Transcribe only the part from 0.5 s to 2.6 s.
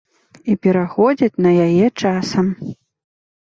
І пераходзяць на яе часам.